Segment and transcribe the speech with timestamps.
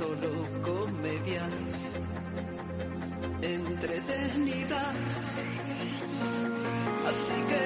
[0.00, 0.30] solo
[0.62, 1.52] comedias
[3.42, 4.96] entretenidas.
[7.10, 7.62] Así que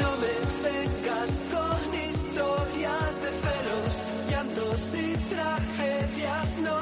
[0.00, 0.34] no me
[0.68, 1.80] vengas con
[2.10, 3.92] historias de celos,
[4.30, 6.78] llantos y tragedias, no.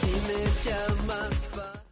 [0.00, 1.82] Si me llamas pa-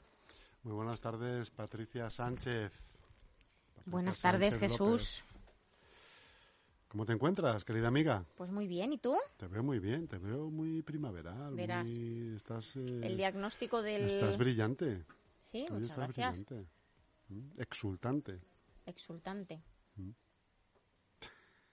[0.63, 2.73] Muy buenas tardes, Patricia Sánchez.
[2.73, 5.23] Patricia Buenas tardes, Sánchez Jesús.
[5.23, 5.28] López.
[6.89, 8.25] ¿Cómo te encuentras, querida amiga?
[8.37, 9.15] Pues muy bien, ¿y tú?
[9.37, 11.55] Te veo muy bien, te veo muy primaveral.
[11.55, 11.85] Verás.
[11.91, 14.05] muy- Estás, eh, El diagnóstico del...
[14.05, 15.05] estás brillante.
[15.43, 16.45] Sí, Hoy muchas estás gracias.
[16.47, 16.71] brillante.
[17.29, 18.41] Mm, Exultante.
[18.87, 19.63] Exultante.
[19.99, 20.13] Eh,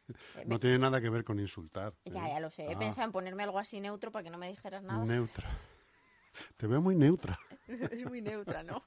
[0.47, 1.93] No tiene nada que ver con insultar.
[2.05, 2.31] Ya, ¿eh?
[2.33, 2.69] ya lo sé.
[2.69, 5.05] He Ah, pensado en ponerme algo así neutro para que no me dijeras nada.
[5.05, 5.49] Neutra.
[6.57, 7.39] Te veo muy neutra.
[7.67, 8.83] es muy neutra, ¿no?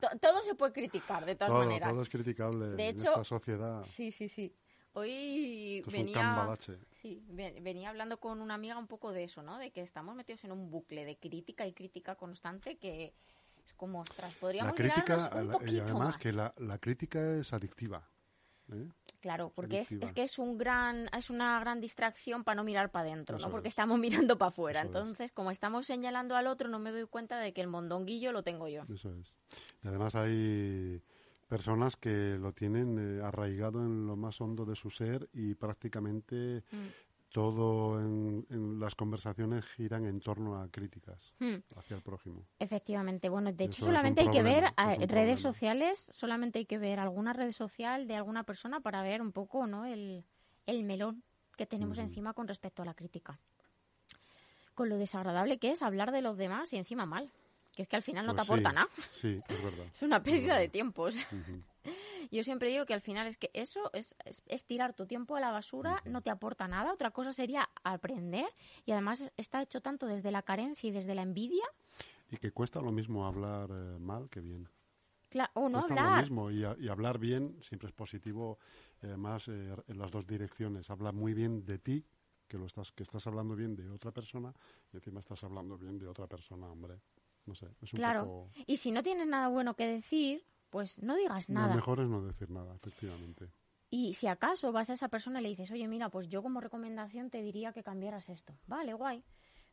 [0.00, 1.92] To- todo se puede criticar, de todas Todo, maneras.
[1.92, 3.84] todo es criticable De en hecho, esta sociedad.
[3.84, 4.52] Sí, sí, sí.
[4.98, 6.56] Hoy Esto venía...
[6.92, 9.58] Sí, ve- venía hablando con una amiga un poco de eso, ¿no?
[9.58, 13.12] De que estamos metidos en un bucle de crítica y crítica constante que
[13.64, 16.16] es como, ostras, La podríamos crítica, mirarnos un la- poquito y además más.
[16.18, 18.08] que la, la crítica es adictiva.
[18.72, 18.88] ¿eh?
[19.20, 22.90] Claro, porque es, es que es un gran es una gran distracción para no mirar
[22.90, 23.50] para adentro, ¿no?
[23.50, 23.72] Porque es.
[23.72, 24.80] estamos mirando para afuera.
[24.80, 24.96] Eso es.
[24.96, 28.42] Entonces, como estamos señalando al otro, no me doy cuenta de que el mondonguillo lo
[28.42, 28.84] tengo yo.
[28.92, 29.36] Eso es.
[29.84, 31.02] Y además hay
[31.46, 36.64] personas que lo tienen eh, arraigado en lo más hondo de su ser y prácticamente
[36.72, 36.88] Mm.
[37.32, 42.46] todo en, en las conversaciones giran en torno a críticas Hmm, hacia el prójimo.
[42.58, 45.36] efectivamente, bueno, de hecho solamente hay que ver un redes problema.
[45.40, 49.66] sociales, solamente hay que ver alguna red social de alguna persona para ver un poco,
[49.66, 49.84] ¿no?
[49.86, 50.24] El,
[50.66, 51.22] el melón
[51.56, 53.38] que tenemos encima con respecto a la crítica.
[54.74, 57.32] Con lo desagradable que es hablar de los demás y encima mal,
[57.76, 58.88] que es que al final no Pues te aporta sí, nada.
[59.12, 59.86] Sí, es verdad.
[59.94, 61.08] Es una pérdida de tiempo.
[62.32, 65.36] Yo siempre digo que al final es que eso es, es- es tirar tu tiempo
[65.36, 66.92] a la basura, no te aporta nada.
[66.92, 68.48] Otra cosa sería aprender
[68.84, 71.64] y además es- está hecho tanto desde la carencia y desde la envidia.
[72.30, 74.68] Y que cuesta lo mismo hablar eh, mal que bien.
[75.30, 76.22] Cla- o no Cuesta lo hablar.
[76.22, 78.58] mismo y, a- y hablar bien siempre es positivo,
[79.02, 80.90] eh, además eh, en las dos direcciones.
[80.90, 82.04] Habla muy bien de ti,
[82.48, 84.52] que lo estás que estás hablando bien de otra persona
[84.92, 86.96] y encima estás hablando bien de otra persona, hombre.
[87.46, 88.24] No sé, es un Claro.
[88.26, 88.50] poco...
[88.66, 91.74] Y si no tienes nada bueno que decir, pues no digas Lo nada.
[91.74, 93.50] mejor es no decir nada, efectivamente.
[93.88, 96.60] Y si acaso vas a esa persona y le dices, oye, mira, pues yo como
[96.60, 98.58] recomendación te diría que cambiaras esto.
[98.66, 99.22] Vale, guay.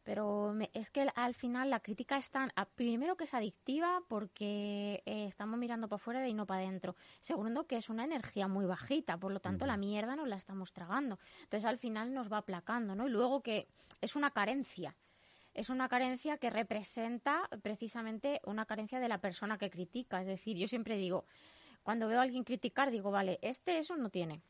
[0.03, 2.51] Pero me- es que al final la crítica es tan...
[2.57, 6.95] a- Primero que es adictiva porque eh, estamos mirando para afuera y no para adentro.
[7.21, 10.73] Segundo que es una energía muy bajita, por lo tanto la mierda nos la estamos
[10.73, 11.17] tragando.
[11.43, 13.07] Entonces al final nos va aplacando, ¿no?
[13.07, 13.67] Y luego que
[14.01, 14.95] es una carencia.
[15.53, 20.21] Es una carencia que representa precisamente una carencia de la persona que critica.
[20.21, 21.25] Es decir, yo siempre digo,
[21.83, 24.41] cuando veo a alguien criticar, digo, vale, este eso no tiene.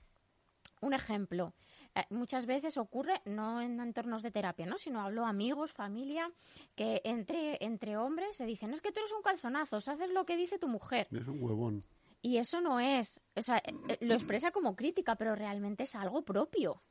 [0.81, 1.53] Un ejemplo,
[1.95, 4.77] eh, muchas veces ocurre, no en entornos de terapia, ¿no?
[4.77, 6.31] sino hablo amigos, familia,
[6.75, 10.35] que entre, entre hombres se dicen, es que tú eres un calzonazo, haces lo que
[10.35, 11.07] dice tu mujer.
[11.11, 11.83] Es un huevón.
[12.21, 15.95] Y eso no es, o sea, eh, eh, lo expresa como crítica, pero realmente es
[15.95, 16.81] algo propio.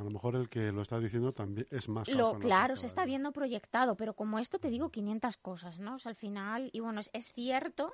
[0.00, 3.04] A lo mejor el que lo está diciendo también es más Lo, claro, se está
[3.04, 5.96] viendo proyectado, pero como esto te digo 500 cosas, ¿no?
[5.96, 7.92] O sea, al final, y bueno, es, es cierto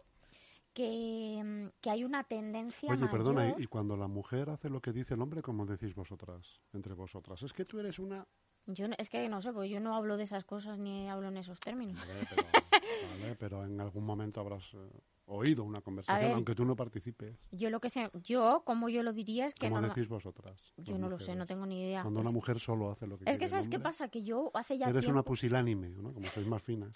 [0.73, 4.81] que, mm, que hay una tendencia Oye, perdona, y, y cuando la mujer hace lo
[4.81, 7.43] que dice el hombre, ¿cómo decís vosotras, entre vosotras?
[7.43, 8.25] Es que tú eres una...
[8.67, 11.29] Yo no- es que no sé, porque yo no hablo de esas cosas ni hablo
[11.29, 11.97] en esos términos.
[11.97, 12.43] Vale, pero,
[13.23, 14.79] vale, pero en algún momento habrás eh,
[15.27, 16.35] oído una conversación, ver.
[16.35, 17.37] aunque tú no participes.
[17.53, 20.61] Yo lo que sé, yo como yo lo diría es que ¿Cómo no, decís vosotras?
[20.79, 22.03] yo no lo sé, no tengo ni idea.
[22.03, 24.51] Cuando una mujer solo hace lo que es quiere que sabes qué pasa, que yo
[24.55, 26.13] hace ya Eres tiempo, una pusilánime, ¿no?
[26.13, 26.93] Como sois más finas.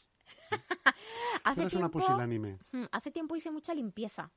[1.44, 2.58] hace eres una tiempo, pusilánime.
[2.72, 4.32] mm, hace tiempo hice mucha limpieza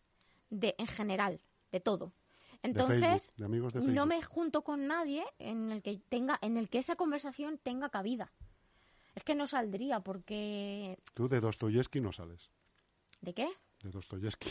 [0.49, 1.41] de en general,
[1.71, 2.13] de todo.
[2.63, 3.95] De Entonces, Facebook, de amigos de Facebook.
[3.95, 7.89] no me junto con nadie en el que tenga en el que esa conversación tenga
[7.89, 8.31] cabida.
[9.15, 12.51] Es que no saldría porque Tú de Dostoyevsky no sales.
[13.21, 13.49] ¿de qué?
[13.83, 14.49] De Dostoyevsky.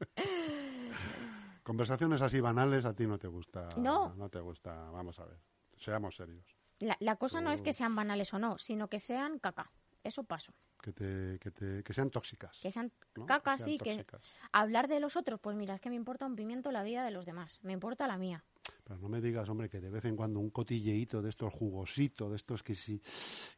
[1.62, 3.68] Conversaciones así banales a ti no te gusta.
[3.76, 4.14] No.
[4.14, 4.72] No te gusta.
[4.90, 5.38] Vamos a ver.
[5.76, 6.44] Seamos serios.
[6.78, 9.70] La, la cosa no es que sean banales o no, sino que sean caca.
[10.06, 10.52] Eso paso.
[10.80, 12.58] Que, te, que, te, que sean tóxicas.
[12.62, 13.26] Que sean ¿no?
[13.26, 14.22] caca, sean sí, que tóxicas.
[14.52, 17.10] hablar de los otros, pues mira, es que me importa un pimiento la vida de
[17.10, 18.44] los demás, me importa la mía.
[18.84, 22.30] Pero no me digas, hombre, que de vez en cuando un cotilleíto de estos jugositos,
[22.30, 23.02] de estos que si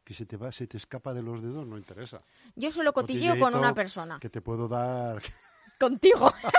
[0.03, 2.23] que se te va, se te escapa de los dedos, no interesa.
[2.55, 5.21] Yo solo cotilleo con una persona, Que te puedo dar,
[5.79, 6.31] contigo.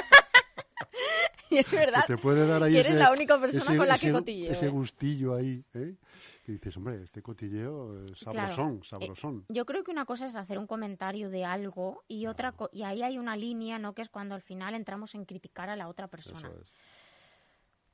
[1.60, 2.04] es verdad.
[2.06, 4.06] que te puede dar ahí que eres ese- la única persona ese- con la que
[4.08, 4.68] ese- cotilleo, Ese ¿eh?
[4.68, 5.96] gustillo ahí, ¿eh?
[6.44, 8.38] Que dices, hombre, este cotilleo es Claro.
[8.54, 9.44] sabrosón, sabrosón.
[9.48, 12.82] Yo creo que una cosa es hacer un comentario de algo y otra co- y
[12.82, 13.94] ahí hay una línea, ¿no?
[13.94, 16.48] Que es cuando al final entramos en criticar a la otra persona.
[16.48, 16.72] Eso es.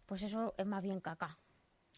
[0.06, 1.36] Pues eso es más bien caca.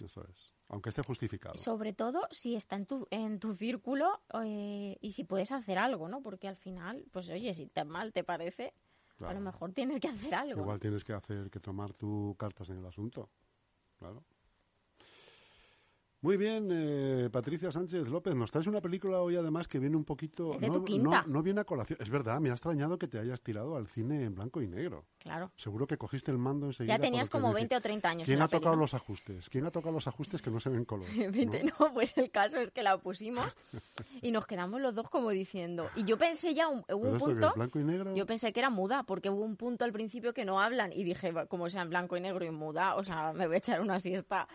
[0.02, 0.52] Eso es.
[0.68, 1.54] Aunque esté justificado.
[1.56, 6.08] Sobre todo si está en tu, en tu círculo eh, y si puedes hacer algo,
[6.08, 6.22] ¿no?
[6.22, 8.72] Porque al final, pues oye, si te mal te parece,
[9.18, 9.34] a Claro.
[9.34, 10.60] lo mejor tienes que hacer algo.
[10.60, 13.30] Igual tienes que hacer que tomar tu cartas en el asunto.
[13.98, 14.22] Claro.
[16.20, 20.04] Muy bien, eh, Patricia Sánchez López, nos traes una película hoy además que viene un
[20.04, 20.54] poquito...
[20.54, 21.22] Es de no, tu quinta.
[21.22, 21.96] no- no viene a colación.
[22.02, 25.04] Es verdad, me ha extrañado que te hayas tirado al cine en blanco y negro.
[25.18, 25.52] Claro.
[25.54, 26.96] Seguro que cogiste el mando enseguida.
[26.96, 28.24] Ya tenías como dice- 20 o 30 años.
[28.24, 29.48] ¿Quién en la ha tocado los ajustes?
[29.48, 31.06] ¿Quién ha tocado los ajustes que no se ven color?
[31.16, 31.30] ¿no?
[31.30, 33.46] 20, no, pues el caso es que la pusimos
[34.20, 35.88] y nos quedamos los dos como diciendo.
[35.94, 38.16] Y yo pensé ya, un, hubo ¿Pero un punto, blanco y negro?
[38.16, 41.04] yo pensé que era muda, porque hubo un punto al principio que no hablan y
[41.04, 43.58] dije, "Va, como sea en blanco y negro y muda, o sea, me voy a
[43.58, 44.48] echar una siesta.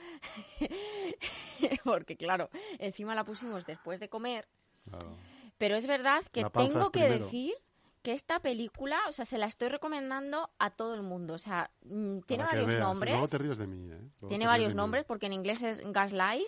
[1.83, 4.47] porque claro, encima la pusimos después de comer
[4.89, 5.15] Claro.
[5.57, 7.23] Pero es verdad que La tengo que primero.
[7.25, 7.53] decir
[8.01, 11.35] que esta película, o sea, se la estoy recomendando a todo el mundo.
[11.35, 12.79] O sea, mm, tiene varios veas.
[12.81, 13.13] nombres.
[13.13, 13.97] Luego te ríes de mí, ¿eh?
[14.19, 14.77] Luego Tiene varios mí.
[14.77, 16.43] nombres porque en inglés es Gaslight,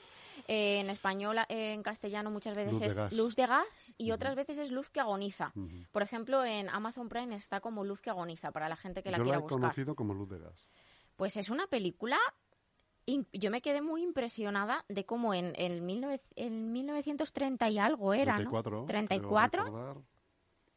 [0.50, 3.14] eh, en español, eh, en castellano muchas veces Luz es gas.
[3.14, 5.54] Luz de gas y otras veces es Luz que agoniza.
[5.94, 9.18] Por ejemplo, en Amazon Prime está como Luz que agoniza para la gente que la
[9.18, 9.60] Yo la quiera he buscar.
[9.62, 10.68] conocido como luz de gas.
[11.16, 12.18] Pues es una película.
[13.34, 18.36] Yo me quedé muy impresionada de cómo en, el 19 en 1930 y algo era,
[18.36, 18.72] 34.
[18.72, 18.86] ¿no?
[18.86, 19.64] creo 34.
[19.64, 19.98] recordar.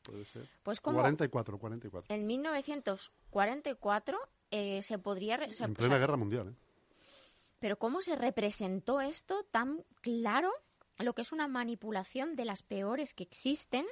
[0.02, 0.48] Puede ser.
[0.62, 2.14] Pues como 44, 44.
[2.14, 4.18] en 1944
[4.50, 5.36] eh, se podría...
[5.52, 6.54] se- En o plena sea, guerra mundial, ¿eh?
[7.60, 10.52] Pero cómo se representó esto tan claro,
[10.98, 13.84] lo que es una manipulación de las peores que existen,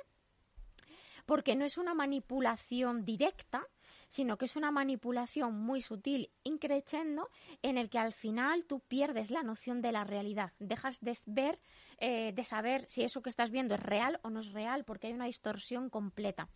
[1.26, 3.66] porque no es una manipulación directa,
[4.08, 7.28] sino que es una manipulación muy sutil, increchendo,
[7.62, 11.58] en el que al final tú pierdes la noción de la realidad, dejas de ver,
[11.98, 15.08] eh, de saber si eso que estás viendo es real o no es real, porque
[15.08, 16.48] hay una distorsión completa.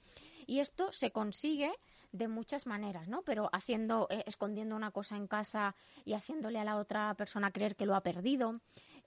[0.47, 1.73] Y esto se consigue
[2.13, 3.23] de muchas maneras, ¿no?
[3.23, 7.77] Pero haciendo, eh, escondiendo una cosa en casa y haciéndole a la otra persona creer
[7.77, 8.61] que lo ha perdido,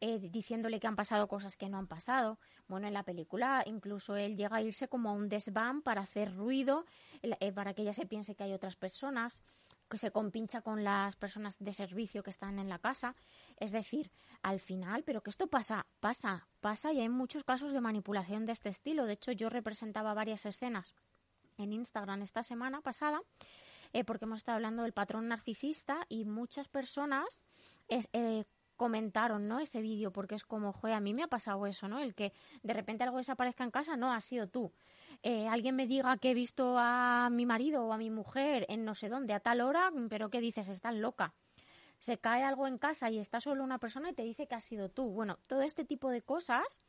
[0.05, 2.37] eh, diciéndole que han pasado cosas que no han pasado.
[2.67, 6.35] Bueno, en la película incluso él llega a irse como a un desván para hacer
[6.35, 6.85] ruido,
[7.21, 9.41] eh, para que ella se piense que hay otras personas,
[9.89, 13.15] que se compincha con las personas de servicio que están en la casa.
[13.57, 14.11] Es decir,
[14.41, 18.51] al final, pero que esto pasa, pasa, pasa y hay muchos casos de manipulación de
[18.51, 19.05] este estilo.
[19.05, 20.95] De hecho, yo representaba varias escenas
[21.57, 23.21] en Instagram esta semana pasada,
[23.93, 27.45] eh, porque hemos estado hablando del patrón narcisista y muchas personas
[27.87, 28.09] es-
[28.75, 29.59] comentaron ¿no?
[29.59, 31.99] ese vídeo, porque es como, joder, a mí me ha pasado eso, ¿no?
[31.99, 32.33] El que
[32.63, 34.71] de repente algo desaparezca en casa, no, ha sido tú.
[35.21, 38.83] Eh, alguien me diga que he visto a mi marido o a mi mujer en
[38.85, 40.69] no sé dónde a tal hora, pero ¿qué dices?
[40.69, 41.33] Estás loca.
[41.99, 44.63] Se cae algo en casa y está solo una persona y te dice que has
[44.65, 45.09] sido tú.
[45.09, 46.81] Bueno, todo este tipo de cosas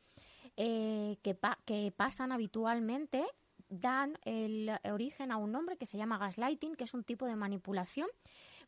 [0.57, 3.25] eh, que, pa- que pasan habitualmente
[3.69, 7.35] dan el origen a un nombre que se llama gaslighting, que es un tipo de
[7.35, 8.09] manipulación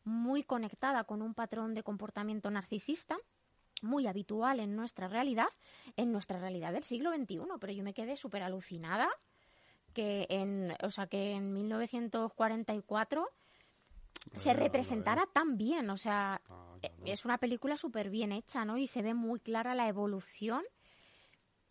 [0.08, 3.16] muy conectada con un patrón de comportamiento narcisista
[3.82, 5.48] muy habitual en nuestra realidad,
[5.96, 9.08] en nuestra realidad del siglo XXI, pero yo me quedé súper alucinada
[9.92, 13.28] que en, o sea, que en 1944
[14.36, 16.40] se representara tan bien, o sea,
[16.80, 18.76] Ah, eh, es una película súper bien hecha, ¿no?
[18.76, 20.62] Y se ve muy clara la evolución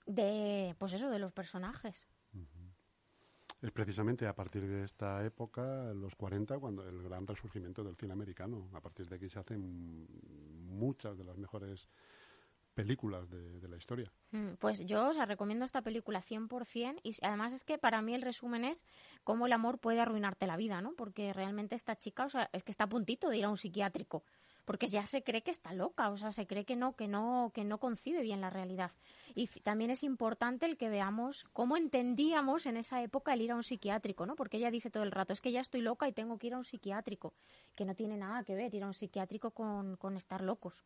[0.06, 2.08] de, pues eso, de los personajes.
[3.62, 8.14] Es precisamente a partir de esta época, los 40, cuando el gran resurgimiento del cine
[8.14, 8.70] americano.
[8.74, 10.08] A partir de aquí se hacen
[10.68, 11.90] muchas de las mejores
[12.76, 14.12] películas de, de la historia.
[14.30, 18.22] Mm, Pues yo os recomiendo esta película 100% y además es que para mí el
[18.22, 18.86] resumen es
[19.24, 20.94] cómo el amor puede arruinarte la vida, ¿no?
[20.94, 23.58] Porque realmente esta chica, o sea, es que está a puntito de ir a un
[23.58, 24.24] psiquiátrico,
[24.68, 27.52] porque ya se cree que está loca, o sea, se cree que no, que no,
[27.56, 28.92] que no concibe bien la realidad.
[29.34, 33.56] Y también es importante el que veamos cómo entendíamos en esa época el ir a
[33.56, 34.36] un psiquiátrico, ¿no?
[34.36, 36.54] Porque ella dice todo el rato, es que ya estoy loca y tengo que ir
[36.54, 37.34] a un psiquiátrico,
[37.76, 40.84] que no tiene nada que ver ir a un psiquiátrico con, con estar locos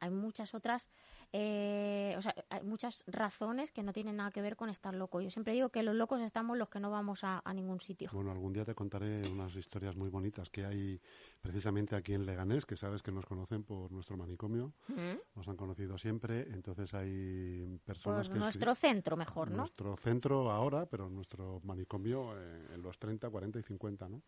[0.00, 0.88] hay muchas otras,
[1.32, 5.20] eh, o sea, hay muchas razones que no tienen nada que ver con estar loco.
[5.20, 8.10] Yo siempre digo que los locos estamos los que no vamos a, a ningún sitio.
[8.12, 11.00] Bueno, algún día te contaré unas historias muy bonitas que hay
[11.40, 15.36] precisamente aquí en Leganés, que sabes que nos conocen por nuestro manicomio, ¿Mm?
[15.36, 18.38] nos han conocido siempre, entonces hay Por personas que...
[18.38, 19.58] nuestro centro mejor, ¿no?
[19.58, 24.22] Nuestro centro ahora, pero nuestro manicomio eh, en los 30, 40 y 50, ¿no?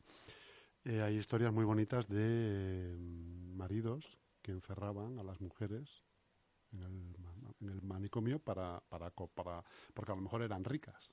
[0.85, 2.97] Eh, hay historias muy bonitas de eh,
[3.55, 4.19] maridos
[4.49, 6.07] que encerraban a las mujeres
[6.73, 7.17] en el,
[7.61, 9.63] en el manicomio para, para, para,
[9.93, 11.13] porque a lo mejor eran ricas.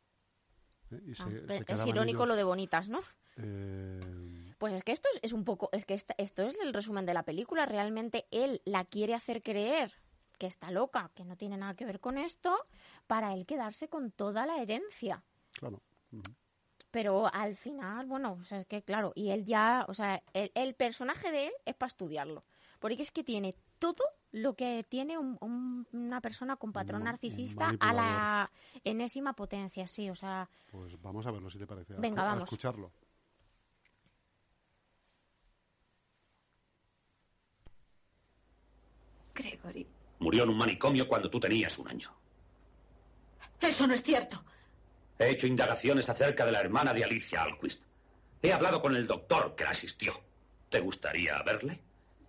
[0.92, 1.02] ¿eh?
[1.06, 3.02] Y Ah, se- pe- se es irónico ellos, lo de bonitas, ¿no?
[3.36, 6.74] eh, Pues es que esto es, es un poco, es que esta- esto es el
[6.74, 7.66] resumen de la película.
[7.66, 9.92] Realmente él la quiere hacer creer
[10.40, 12.56] que está loca, que no tiene nada que ver con esto,
[13.06, 15.26] para él quedarse con toda la herencia.
[15.52, 15.82] claro.
[16.90, 20.52] Pero al final, bueno, o sea, es que claro, y él ya, o sea, el,
[20.56, 22.46] el personaje de él es para estudiarlo.
[22.86, 27.06] Porque es que tiene todo lo que tiene un- un- una persona con patrón un
[27.06, 28.52] narcisista a la
[28.84, 31.96] enésima potencia, sí, o sea, Pues vamos a verlo si te parece.
[31.96, 32.44] a- Venga, a vamos.
[32.44, 32.92] escucharlo.
[39.34, 39.86] Gregory,
[40.20, 42.10] Murió en un manicomio cuando tú tenías un año.
[43.60, 44.44] eso no es cierto.
[45.18, 47.84] He hecho indagaciones acerca de la hermana de Alicia Alquist.
[48.42, 50.14] He hablado con el doctor que la asistió.
[50.70, 51.82] ¿Te gustaría verle?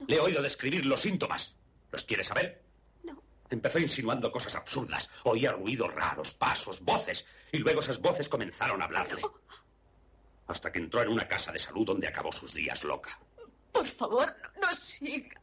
[0.06, 1.54] Le he oído describir los síntomas.
[1.90, 2.62] ¿Los quieres saber?
[3.04, 3.22] No.
[3.50, 5.08] Empezó insinuando cosas absurdas.
[5.24, 7.26] Oía ruidos raros, pasos, voces.
[7.52, 9.22] Y luego esas voces comenzaron a hablarle.
[10.46, 13.18] Hasta que entró en una casa de salud donde acabó sus días loca.
[13.72, 15.40] Por favor, no, no siga.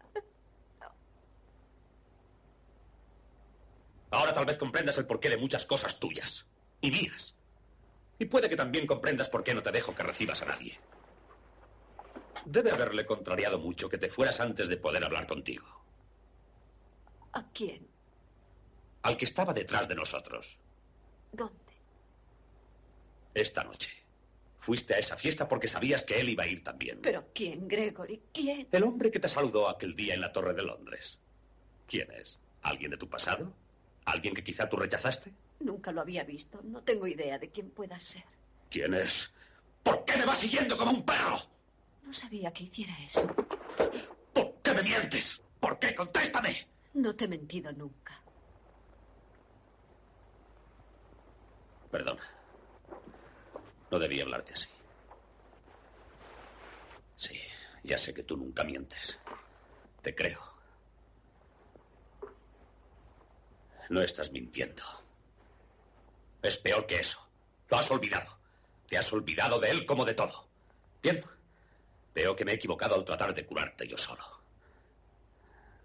[4.11, 6.45] Ahora tal vez comprendas el porqué de muchas cosas tuyas
[6.81, 7.33] y mías.
[8.19, 10.79] Y puede que también comprendas por qué no te dejo que recibas a nadie.
[12.45, 15.65] Debe haberle contrariado mucho que te fueras antes de poder hablar contigo.
[17.33, 17.87] ¿A quién?
[19.03, 20.57] Al que estaba detrás de nosotros,
[21.31, 21.55] ¿Dónde?
[23.33, 23.89] esta noche.
[24.59, 26.99] Fuiste a esa fiesta porque sabías que él iba a ir también.
[27.01, 28.21] ¿Pero quién, Gregory?
[28.31, 28.67] ¿Quién?
[28.71, 31.17] El hombre que te saludó aquel día en la Torre de Londres.
[31.87, 32.39] ¿Quién es?
[32.61, 33.51] ¿Alguien de tu pasado?
[34.05, 35.33] ¿Alguien que quizá tú rechazaste?
[35.59, 36.61] Nunca lo había visto.
[36.63, 38.23] No tengo idea de quién pueda ser.
[38.69, 39.33] ¿Quién es?
[39.83, 41.39] ¿Por qué me vas siguiendo como un perro?
[42.03, 43.21] No sabía que hiciera eso.
[44.33, 45.41] ¿Por qué me mientes?
[45.59, 45.95] ¿Por qué?
[45.95, 46.67] Contéstame.
[46.93, 48.23] No te he mentido nunca.
[51.89, 52.23] Perdona.
[53.91, 54.67] No debía hablarte así.
[57.15, 57.39] Sí,
[57.83, 59.17] ya sé que tú nunca mientes.
[60.01, 60.41] Te creo.
[63.89, 64.83] No estás mintiendo.
[66.41, 67.19] Es peor que eso.
[67.69, 68.39] Lo has olvidado.
[68.87, 70.49] Te has olvidado de él como de todo.
[71.01, 71.23] Bien.
[72.13, 74.23] Veo que me he equivocado al tratar de curarte yo solo.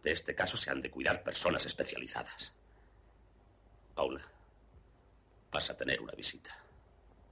[0.02, 2.52] De este caso se han de cuidar personas especializadas.
[3.94, 4.22] Paula,
[5.50, 6.56] vas a tener una visita.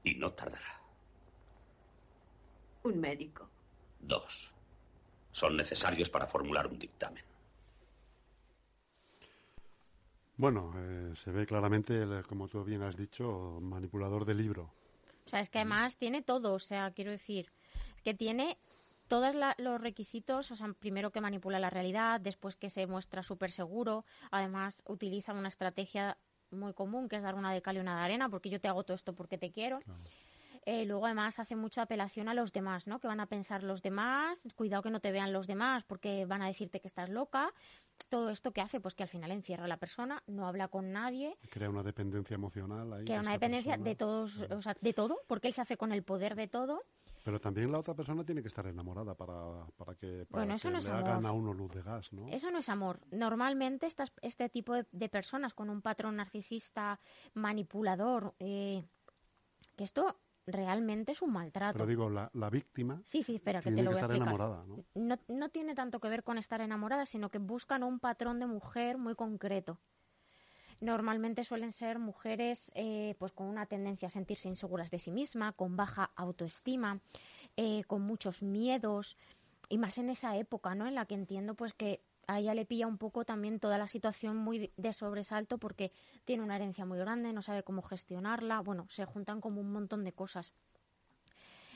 [0.02, 0.80] Y no tardará.
[2.84, 3.48] Un médico.
[4.00, 4.50] Dos.
[5.32, 7.24] Son necesarios para formular un dictamen.
[10.38, 14.70] Bueno, eh, se ve claramente, el- como tú bien has dicho, manipulador de libro.
[15.24, 17.50] O sea, es que además tiene todo, o sea, quiero decir,
[18.04, 18.58] que tiene
[19.08, 23.50] todos los requisitos, o sea, primero que manipula la realidad, después que se muestra súper
[23.50, 26.18] seguro, además utiliza una estrategia
[26.50, 28.68] muy común, que es dar una de cal y una de arena, porque yo te
[28.68, 29.80] hago todo esto porque te quiero.
[30.68, 32.98] Eh, luego además hace mucha apelación a los demás, ¿no?
[32.98, 36.42] Que van a pensar los demás, cuidado que no te vean los demás porque van
[36.42, 37.52] a decirte que estás loca.
[38.08, 40.90] Todo esto que hace, pues que al final encierra a la persona, no habla con
[40.90, 43.04] nadie, Crea una dependencia emocional ahí.
[43.04, 43.88] crea una dependencia persona.
[43.90, 46.82] de todos, o sea, de todo, porque él se hace con el poder de todo.
[47.26, 50.68] Pero también la otra persona tiene que estar enamorada para, para que, para Bueno, eso
[50.68, 52.28] que no es le hagan a uno luz de gas, ¿no?
[52.28, 53.00] Eso no es amor.
[53.10, 57.00] Normalmente estas, este tipo de, de personas con un patrón narcisista
[57.34, 58.84] manipulador, eh,
[59.74, 61.72] que esto realmente es un maltrato.
[61.78, 64.04] Pero digo, la, la víctima Sí, sí, espera, que tiene te lo que voy a
[64.04, 64.40] estar explicar.
[64.40, 64.84] enamorada, ¿no?
[64.94, 68.46] No, no tiene tanto que ver con estar enamorada, sino que buscan un patrón de
[68.46, 69.80] mujer muy concreto.
[70.80, 75.52] Normalmente suelen ser mujeres eh, pues con una tendencia a sentirse inseguras de sí misma,
[75.52, 77.00] con baja autoestima,
[77.56, 79.16] eh, con muchos miedos,
[79.68, 80.86] y más en esa época, ¿no?
[80.86, 83.88] En la que entiendo pues que a ella le pilla un poco también toda la
[83.88, 85.92] situación muy de- sobresalto porque
[86.24, 90.04] tiene una herencia muy grande, no sabe cómo gestionarla, bueno, se juntan como un montón
[90.04, 90.52] de cosas.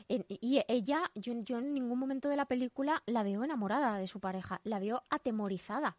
[0.09, 4.19] Y ella, yo, yo en ningún momento de la película la veo enamorada de su
[4.19, 5.97] pareja, la veo atemorizada.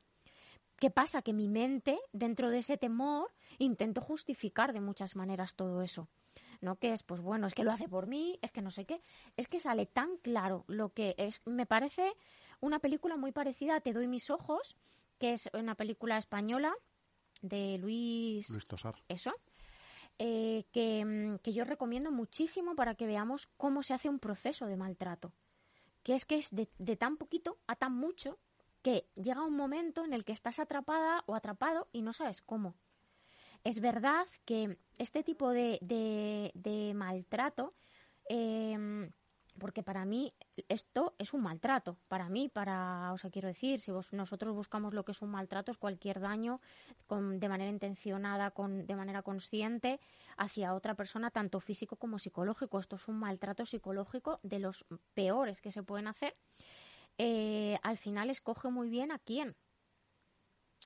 [0.81, 1.21] ¿Qué pasa?
[1.21, 6.09] Que mi mente, dentro de ese temor, intento justificar de muchas maneras todo eso.
[6.59, 6.77] ¿No?
[6.77, 9.03] Que es, pues bueno, es que lo hace por mí, es que no sé qué.
[9.38, 11.39] Es que sale tan claro lo que es.
[11.45, 12.11] Me parece
[12.61, 14.75] una película muy parecida a Te doy mis ojos,
[15.19, 16.73] que es una película española
[17.43, 18.95] de Luis Luis Tosar.
[19.07, 19.35] eso,
[20.17, 24.65] eh, que, mm, que yo recomiendo muchísimo para que veamos cómo se hace un proceso
[24.65, 25.31] de maltrato.
[26.01, 28.39] Que es que es de, de tan poquito a tan mucho
[28.81, 32.75] que llega un momento en el que estás atrapada o atrapado y no sabes cómo.
[33.63, 37.73] Es verdad que este tipo de, de- maltrato,
[38.29, 39.09] eh,
[39.59, 40.33] porque para mí
[40.69, 44.93] esto es un maltrato, para mí, para, o sea, quiero decir, si vos- nosotros buscamos
[44.93, 46.61] lo que es un maltrato, es cualquier daño
[47.05, 50.00] con, de manera intencionada, con, de manera consciente,
[50.38, 52.79] hacia otra persona, tanto físico como psicológico.
[52.79, 56.35] Esto es un maltrato psicológico de los peores que se pueden hacer.
[57.18, 59.56] Eh, al final escoge muy bien a quién.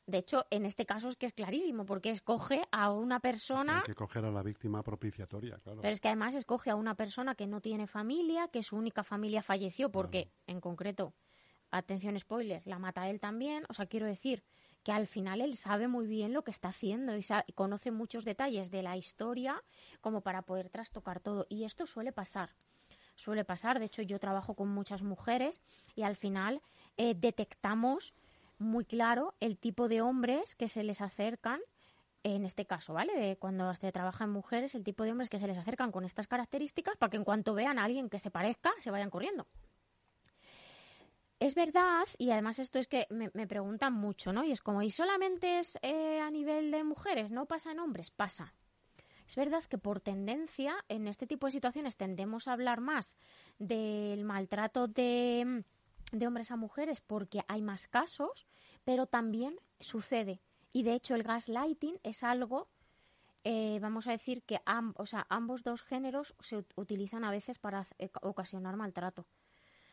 [0.07, 3.83] De hecho, en este caso es que es clarísimo, porque escoge a una persona Hay
[3.83, 5.81] que coger a la víctima propiciatoria, claro.
[5.81, 9.03] pero es que además escoge a una persona que no tiene familia, que su única
[9.03, 11.15] familia falleció porque, en concreto,
[11.71, 13.65] atención spoiler, la mata él también.
[13.67, 14.43] O sea, quiero decir
[14.83, 18.25] que al final él sabe muy bien lo que está haciendo y, y conoce muchos
[18.25, 19.63] detalles de la historia
[20.01, 21.47] como para poder trastocar todo.
[21.49, 22.55] Y esto suele pasar
[23.15, 23.79] suele pasar.
[23.79, 25.61] De hecho, yo trabajo con muchas mujeres
[25.95, 26.61] y al final
[26.97, 28.13] eh, detectamos
[28.57, 31.59] muy claro el tipo de hombres que se les acercan.
[32.23, 33.15] En este caso, ¿vale?
[33.15, 36.05] De cuando se trabaja en mujeres, el tipo de hombres que se les acercan con
[36.05, 39.45] estas características para que en cuanto vean a alguien que se parezca, se vayan corriendo.
[41.39, 44.43] Es verdad, y además esto es que me, preguntan mucho, ¿no?
[44.43, 47.29] Y es como, ¿y solamente es eh, a nivel de mujeres?
[47.29, 48.09] ¿No pasa en hombres?
[48.09, 48.53] Pasa.
[49.27, 53.17] Es verdad que por tendencia, en este tipo de situaciones tendemos a hablar más
[53.57, 55.63] del maltrato de,
[56.25, 58.45] hombres a mujeres porque hay más casos,
[58.83, 60.41] pero también sucede.
[60.71, 62.67] Y de hecho el gaslighting es algo,
[63.43, 64.61] eh, vamos a decir que
[64.95, 69.25] o sea, ambos dos géneros se utilizan a veces para eh, ocasionar maltrato.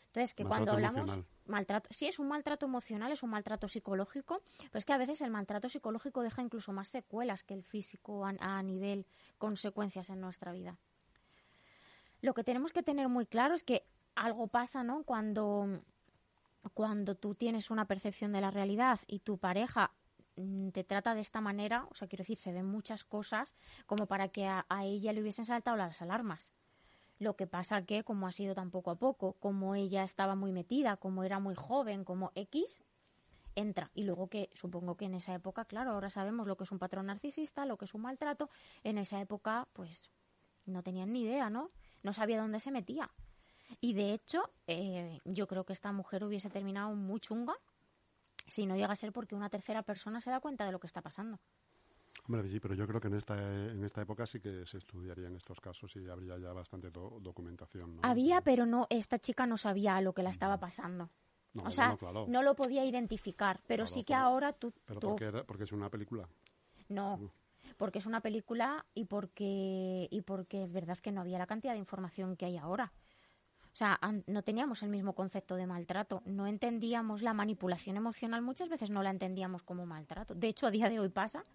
[0.06, 1.10] Entonces, que cuando hablamos
[1.46, 5.20] maltrato, sí es un maltrato emocional, es un maltrato psicológico, pero es que a veces
[5.20, 9.06] el maltrato psicológico deja incluso más secuelas que el físico a, nivel
[9.38, 10.76] consecuencias en nuestra vida.
[12.20, 13.84] Lo que tenemos que tener muy claro es que
[14.14, 15.02] algo pasa, ¿no?
[15.04, 15.82] Cuando
[16.74, 19.90] cuando tú tienes una percepción de la realidad y tu pareja
[20.36, 23.56] mm, te trata de esta manera, o sea, quiero decir, se ven muchas cosas
[23.86, 26.52] como para que a ella le hubiesen saltado las alarmas.
[27.22, 30.50] Lo que pasa que, como ha sido tan poco a poco, como ella estaba muy
[30.50, 32.82] metida, como era muy joven, como X,
[33.54, 33.92] entra.
[33.94, 36.80] Y luego que supongo que en esa época, claro, ahora sabemos lo que es un
[36.80, 38.50] patrón narcisista, lo que es un maltrato.
[38.82, 40.10] En esa época, pues
[40.66, 41.70] no tenían ni idea, ¿no?
[42.02, 43.08] No sabía dónde se metía.
[43.80, 47.54] Y de hecho, eh, yo creo que esta mujer hubiese terminado muy chunga
[48.48, 50.88] si no llega a ser porque una tercera persona se da cuenta de lo que
[50.88, 51.38] está pasando.
[52.28, 55.34] Hombre, sí, pero yo creo que en esta, en esta época sí que se estudiarían
[55.34, 57.98] estos casos y habría ya bastante documentación.
[58.02, 61.10] Había, pero no, esta chica no sabía lo que la estaba pasando.
[61.54, 61.98] o sea,
[62.28, 64.72] no lo podía identificar, pero sí que ahora tú...
[64.84, 65.00] ¿Pero
[65.46, 66.28] Porque, es una película?
[66.88, 67.18] No,
[67.76, 71.72] porque es una película y porque, y porque es verdad que no había la cantidad
[71.72, 72.92] de información que hay ahora.
[73.64, 78.68] O sea, no teníamos el mismo concepto de maltrato, no entendíamos la manipulación emocional, muchas
[78.68, 80.34] veces no la entendíamos como maltrato.
[80.34, 81.46] De hecho, a día de hoy pasa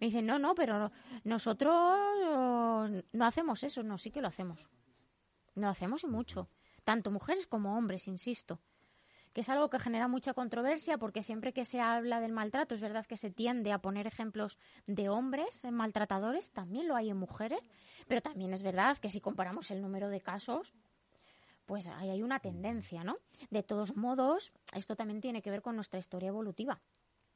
[0.00, 0.90] me dicen, no, no, pero
[1.24, 1.72] nosotros
[3.12, 3.82] no hacemos eso.
[3.82, 4.68] No, sí que lo hacemos.
[5.54, 6.48] Lo hacemos y mucho.
[6.84, 8.60] Tanto mujeres como hombres, insisto.
[9.32, 12.80] Que es algo que genera mucha controversia porque siempre que se habla del maltrato, es
[12.80, 17.66] verdad que se tiende a poner ejemplos de hombres maltratadores, también lo hay en mujeres,
[18.06, 20.72] pero también es verdad que si comparamos el número de casos,
[21.66, 23.16] pues ahí hay una tendencia, ¿no?
[23.50, 26.80] De todos modos, esto también tiene que ver con nuestra historia evolutiva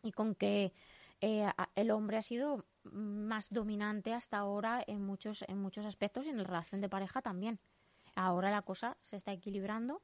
[0.02, 0.72] y con que
[1.20, 6.28] eh, el hombre ha sido más dominante hasta ahora en muchos, en muchos aspectos y
[6.28, 7.58] en la relación de pareja también.
[8.14, 10.02] Ahora la cosa se está equilibrando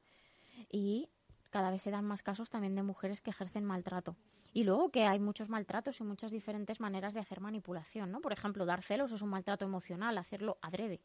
[0.69, 1.09] y
[1.49, 4.15] cada vez se dan más casos también de mujeres que ejercen maltrato.
[4.53, 8.21] Y luego que hay muchos maltratos y muchas diferentes maneras de hacer manipulación, ¿no?
[8.21, 11.01] Por ejemplo, dar celos es un maltrato emocional, hacerlo adrede.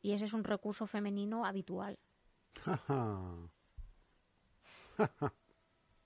[0.00, 2.00] Y ese es un recurso femenino habitual.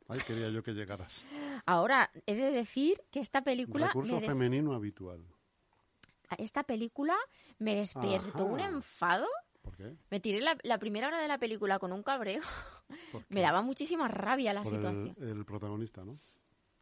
[0.09, 1.25] Ay, quería yo que llegaras.
[1.65, 3.89] Ahora, he de decir que esta película...
[3.89, 5.25] recurso femenino habitual.
[6.39, 7.17] Esta película
[7.59, 9.27] me despertó un enfado.
[9.63, 9.97] ¿Por qué?
[10.11, 12.43] Me tiré la, primera hora de la película con un cabreo.
[13.29, 15.17] me daba muchísima rabia la situación.
[15.21, 16.19] el protagonista, ¿no?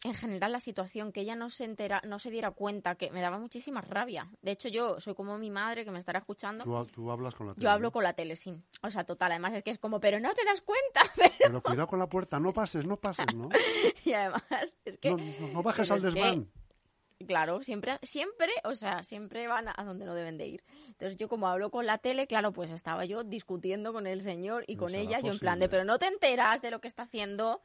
[0.05, 3.23] En general la situación, que ella no se entera, no se diera cuenta, que me
[3.23, 4.29] daba muchísima rabia.
[4.43, 6.87] De hecho, yo soy como mi madre que me estará escuchando.
[6.93, 7.64] Tú, hablas con la tele.
[7.64, 8.55] Yo hablo con la tele, sí.
[8.83, 11.01] O sea, total, además es que es como, pero no te das cuenta.
[11.38, 13.49] Pero, cuidado con la puerta, no pases, no pases, ¿no?
[14.05, 14.43] y además
[14.85, 15.11] es que...
[15.11, 16.51] No, bajes al desván.
[17.27, 20.64] claro, siempre, siempre, o sea, siempre van a donde no deben de ir.
[20.88, 24.64] Entonces yo como hablo con la tele, claro, pues estaba yo discutiendo con el señor
[24.67, 27.05] y con ella, yo en plan de, pero no te enteras de lo que está
[27.05, 27.62] haciendo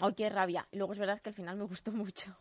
[0.00, 0.66] ¡Ay, qué rabia!
[0.70, 2.36] Y luego es verdad que al final me gustó mucho.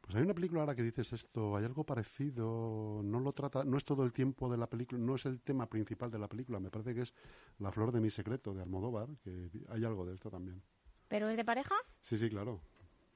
[0.00, 3.76] Pues hay una película ahora que dices esto, hay algo parecido, no lo trata, no
[3.76, 6.58] es todo el tiempo de la película, no es el tema principal de la película,
[6.58, 7.12] me parece que es
[7.58, 10.62] La flor de mi secreto de Almodóvar, que hay algo de esto también.
[11.08, 11.74] ¿Pero es de pareja?
[12.00, 12.62] Sí, sí, claro.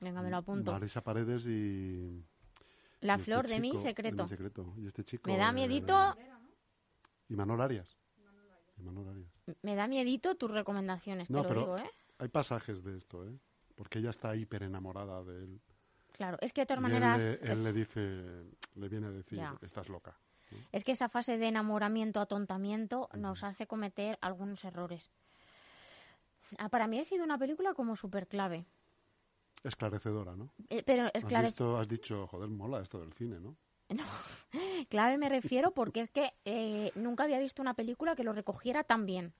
[0.01, 0.71] Venga, me lo apunto.
[0.71, 2.23] Marisa Paredes y...
[3.01, 4.27] La este flor de mi secreto.
[4.77, 5.31] Y este chico...
[5.31, 6.15] Me da miedito...
[7.29, 7.99] Y Manol Arias.
[8.77, 9.33] Y Manol Arias.
[9.63, 11.91] Me da miedito tus recomendaciones, te lo digo, ¿eh?
[12.23, 13.37] Hay pasajes de esto, ¿eh?
[13.75, 15.61] Porque ella está hiper enamorada de él.
[16.13, 17.43] Claro, es que de todas maneras...
[17.43, 18.01] Él, le, dice,
[18.77, 20.17] le viene a decir, estás loca.
[20.71, 25.11] Es que esa fase de enamoramiento, atontamiento, nos hace cometer algunos errores.
[26.59, 28.67] Ah, para mí ha sido una película como súper clave.
[29.65, 30.53] Esclarecedora, ¿no?
[30.71, 31.83] Eh, pero esclarecedora.
[31.83, 33.57] Has, dicho, joder, mola esto del cine, ¿no?
[33.93, 34.05] No,
[34.89, 38.85] clave me refiero porque es que eh, nunca había visto una película que lo recogiera
[38.85, 39.35] tan bien.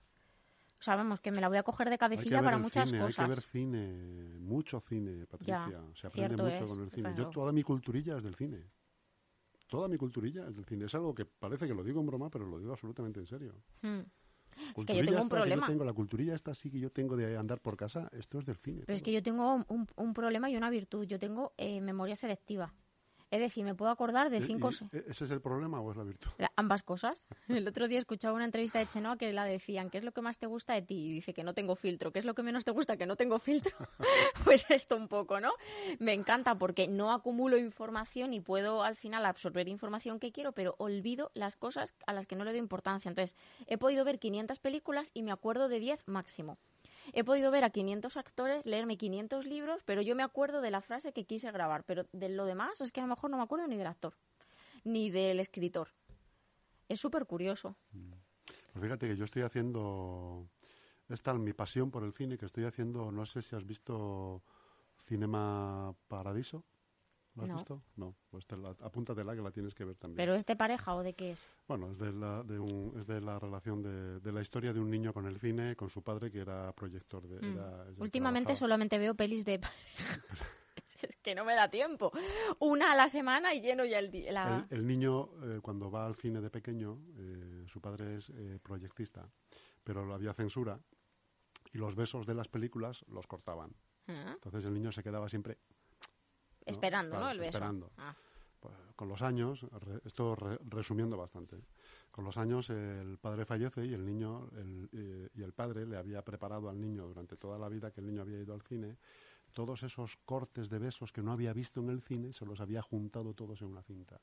[0.83, 3.13] O Sabemos que me la voy a coger de que cabecilla para muchas cine, Hay
[3.15, 3.47] que ver cosas.
[3.53, 5.81] cine, mucho cine, Patricia.
[5.95, 7.03] Se aprende mucho es, con el cine.
[7.15, 7.23] claro.
[7.23, 8.65] Yo toda mi culturilla es del cine.
[9.69, 10.87] Toda mi culturilla es del cine.
[10.87, 13.55] Es algo que parece que lo digo en broma, pero lo digo absolutamente en serio.
[13.83, 14.01] Mm.
[14.01, 15.67] que Culturilla yo tengo un problema.
[15.69, 18.57] tengo, la culturilla esta sí que yo tengo de andar por casa, esto es del
[18.57, 18.83] cine.
[18.85, 21.07] Pero es que yo tengo un, un problema y una virtud.
[21.07, 22.75] Yo tengo eh, memoria selectiva.
[23.33, 24.69] Es decir, me puedo acordar de ¿E- cinco...
[24.69, 26.31] ¿Ese es el problema o es la virtud?
[26.37, 27.25] La- Ambas cosas.
[27.49, 30.21] El otro día escuchaba una entrevista de Chenoa que la decían, ¿qué es lo que
[30.21, 31.07] más te gusta de ti?
[31.07, 32.13] Y dice que no tengo filtro.
[32.13, 32.99] ¿Qué es lo que menos te gusta?
[32.99, 33.75] Que no tengo filtro.
[34.45, 35.51] pues esto un poco, ¿no?
[35.99, 40.75] Me encanta porque no acumulo información y puedo al final absorber información que quiero, pero
[40.77, 43.09] olvido las cosas a las que no le doy importancia.
[43.09, 43.35] Entonces,
[43.67, 46.59] he podido ver 500 películas y me acuerdo de 10 máximo.
[47.13, 50.81] He podido ver a 500 actores, leerme 500 libros, pero yo me acuerdo de la
[50.81, 51.85] frase que quise grabar.
[51.85, 54.15] Pero de lo demás es que a lo mejor no me acuerdo ni del actor,
[54.85, 55.89] ni del escritor.
[56.89, 57.77] Es súper curioso.
[58.73, 60.49] Pues fíjate que yo estoy haciendo.
[61.09, 63.11] Es tal mi pasión por el cine que estoy haciendo.
[63.13, 64.43] No sé si has visto
[64.99, 66.65] Cinema Paradiso.
[67.35, 67.55] ¿Lo has No.
[67.57, 67.83] visto?
[67.97, 70.17] No, pues te la, apúntatela que la tienes que ver también.
[70.17, 71.47] ¿Pero es de pareja o de qué es?
[71.67, 74.81] Bueno, es de la, de un- es de la relación de, de la historia de
[74.81, 77.41] un niño con el cine, con su padre que era proyector de.
[77.47, 77.53] Mm.
[77.55, 79.79] era- Últimamente trabajaba- solamente veo pelis de pareja.
[81.03, 82.13] es que no me da tiempo.
[82.59, 84.31] Una a la semana y lleno ya el día.
[84.33, 88.29] la- El, el niño, eh, cuando va al cine de pequeño, eh, su padre es
[88.31, 89.27] eh, proyectista,
[89.83, 90.79] pero había censura
[91.73, 93.75] y los besos de las películas los cortaban.
[94.09, 95.59] Ah, Entonces el niño se quedaba siempre
[96.67, 97.31] Esperando, ¿no?
[97.31, 97.51] El beso.
[97.51, 97.91] esperando.
[97.99, 98.15] Ah,
[98.61, 101.57] pues, con los años, re- esto re- resumiendo bastante,
[102.11, 105.97] con los años el padre fallece y el niño el, eh, y el padre le
[105.97, 108.97] había preparado al niño durante toda la vida que el niño había ido al cine
[109.53, 112.81] todos esos cortes de besos que no había visto en el cine se los había
[112.83, 114.19] juntado todos en una cinta.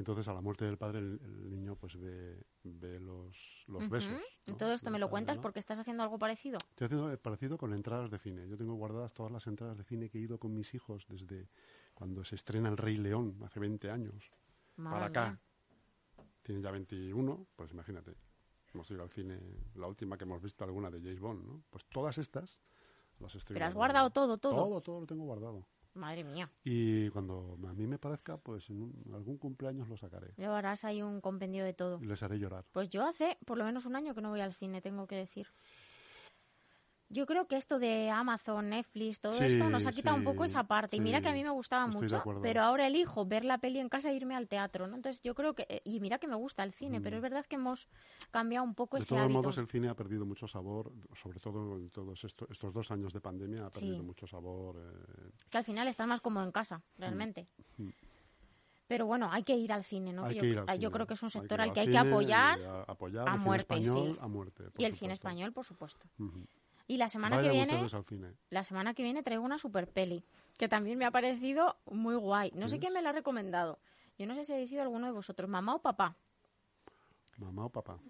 [0.00, 4.14] Y entonces a la muerte del padre el, el niño pues ve, ve los, besos.
[4.46, 4.56] Y ¿no?
[4.56, 5.42] todo esto me lo cuentas ¿no?
[5.42, 6.56] porque estás haciendo algo parecido.
[6.70, 8.48] Estoy haciendo eh, parecido con entradas de cine.
[8.48, 11.50] Yo tengo guardadas todas las entradas de cine que he ido con mis hijos desde
[11.92, 14.30] cuando se estrena El Rey León, hace 20 años,
[14.76, 15.26] Madre para acá.
[15.32, 15.40] mía.
[16.44, 18.16] Tiene ya 21, pues imagínate.
[18.72, 19.38] Hemos ido al cine,
[19.74, 21.62] la última que hemos visto alguna de James Bond, ¿no?
[21.68, 22.62] Pues todas estas
[23.18, 24.54] las estoy Pero has guardado todo, todo.
[24.54, 25.66] Todo, todo lo tengo guardado.
[25.94, 26.48] Madre mía.
[26.64, 30.32] Y cuando a mí me parezca, pues en un- algún cumpleaños los sacaré.
[30.36, 31.98] Verás, hay un compendio de todo.
[32.00, 32.64] Y les haré llorar.
[32.72, 35.16] Pues yo hace por lo menos un año que no voy al cine, tengo que
[35.16, 35.48] decir.
[37.12, 40.44] Yo creo que esto de Amazon, Netflix, todo Sí, esto nos ha quitado un poco
[40.44, 40.96] esa parte.
[40.96, 43.80] Y mira que a mí me gustaba de mucho, pero ahora elijo ver la peli
[43.80, 44.94] en casa e irme al teatro, ¿no?
[44.94, 45.66] Entonces yo creo que...
[45.68, 47.88] eh, Y mira que me gusta el cine, pero es verdad que hemos
[48.30, 49.00] cambiado un poco Mm.
[49.00, 49.38] De ese todos hábito.
[49.38, 53.12] modos, el cine ha perdido mucho sabor, sobre todo en todos esto- estos dos años
[53.12, 54.76] de pandemia, ha perdido mucho sabor.
[54.78, 57.48] eh, Que al final estás más cómodo en casa, realmente.
[57.76, 57.88] Mm.
[58.86, 60.24] Pero bueno, hay que ir al cine, ¿no?
[60.24, 60.92] hay yo, que ir al ah, yo cine.
[60.92, 62.60] creo que es un sector al que hay que apoyar.
[62.62, 64.18] a, apoyar a el muerte, español sí.
[64.20, 64.64] a muerte.
[64.78, 66.06] Y el cine español, por supuesto.
[66.90, 67.72] Y la semana que viene...
[67.74, 68.32] ustedes al cine.
[68.50, 70.24] La semana que viene traigo una super peli,
[70.58, 72.50] que también me ha parecido muy guay.
[72.56, 73.78] No sé ¿Qué quién me la ha recomendado.
[74.18, 76.16] Yo no sé si habéis sido alguno de vosotros, mamá o papá.
[77.36, 78.00] Mamá o papá.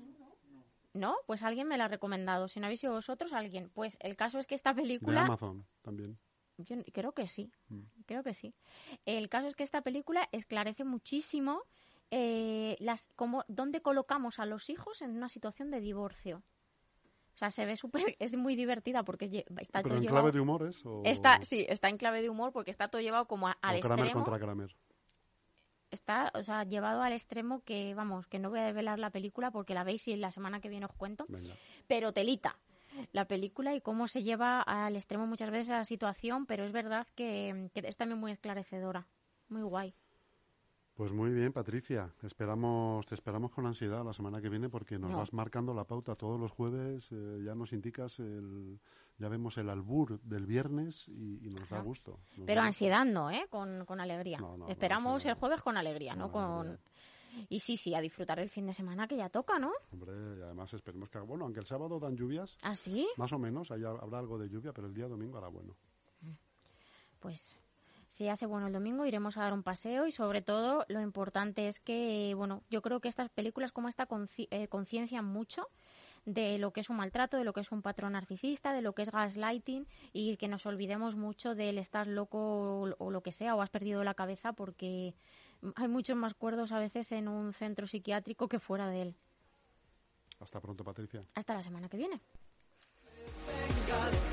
[0.94, 1.14] ¿No?
[1.26, 2.48] Pues alguien me la ha recomendado.
[2.48, 3.68] Si no habéis sido vosotros, alguien.
[3.74, 5.24] Pues el caso es que esta De película...
[5.26, 6.18] Amazon también.
[6.56, 7.80] Yo creo que sí, Mm.
[8.06, 8.54] creo que sí.
[9.04, 11.64] El caso es que esta película esclarece muchísimo
[12.10, 16.42] eh, las, cómo, dónde colocamos a los hijos en una situación de divorcio.
[17.34, 20.20] O sea, se ve súper, es muy divertida porque está Pero todo en llevado...
[20.22, 23.00] clave de humor es o, Está, sí, está en clave de humor porque está todo
[23.00, 24.24] llevado como a- o al Kramer extremo.
[24.24, 24.76] contra Kramer.
[25.90, 29.50] Está, o sea, llevado al extremo que, vamos, que no voy a develar la película
[29.50, 31.24] porque la veis y la semana que viene os cuento.
[31.28, 31.52] Venga.
[31.88, 32.58] Pero telita
[33.12, 36.70] la película y cómo se lleva al extremo muchas veces a la situación, pero es
[36.72, 39.08] verdad que, que es también muy esclarecedora.
[39.48, 39.94] Muy guay.
[41.00, 42.12] Pues muy bien, Patricia.
[42.22, 45.16] Esperamos, te esperamos con ansiedad la semana que viene porque nos No.
[45.16, 47.08] vas marcando la pauta todos los jueves.
[47.10, 48.78] eh, ya nos indicas el,
[49.16, 52.18] ya vemos el albur del viernes y, y nos da gusto.
[52.36, 53.46] nos Pero da ansiedad no, ¿eh?
[53.48, 54.36] Con, con alegría.
[54.40, 56.30] No, no, no, Esperamos el jueves con alegría, ¿no?
[56.30, 56.78] Con...
[57.48, 59.72] Y sí, sí, a disfrutar el fin de semana que ya toca, ¿no?
[59.94, 63.08] Hombre, y además esperemos que, bueno, aunque el sábado dan lluvias, ¿Ah, sí?
[63.16, 65.74] más o menos, ahí habrá algo de lluvia, pero el día domingo hará bueno.
[67.20, 67.56] Pues
[68.10, 71.68] si hace bueno el domingo iremos a dar un paseo y sobre todo lo importante
[71.68, 75.68] es que, bueno, yo creo que estas películas como esta conci- eh, conciencian mucho
[76.26, 78.94] de lo que es un maltrato, de lo que es un patrón narcisista, de lo
[78.94, 83.30] que es gaslighting y que nos olvidemos mucho del estás loco o, o lo que
[83.32, 85.14] sea o has perdido la cabeza porque
[85.76, 89.14] hay muchos más cuerdos a veces en un centro psiquiátrico que fuera de él.
[90.40, 91.22] Hasta pronto, Patricia.
[91.36, 92.20] Hasta la semana que viene.
[93.46, 94.29] Vengas